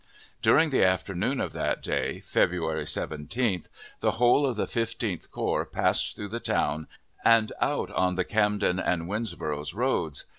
During 0.41 0.71
the 0.71 0.83
afternoon 0.83 1.39
of 1.39 1.53
that 1.53 1.83
day, 1.83 2.21
February 2.21 2.85
17th, 2.85 3.67
the 3.99 4.13
whole 4.13 4.47
of 4.47 4.55
the 4.55 4.65
Fifteenth 4.65 5.29
Corps 5.29 5.63
passed 5.63 6.15
through 6.15 6.29
the 6.29 6.39
town 6.39 6.87
and 7.23 7.53
out 7.61 7.91
on 7.91 8.15
the 8.15 8.25
Camden 8.25 8.79
and 8.79 9.07
Winnsboro' 9.07 9.71
roads. 9.75 10.25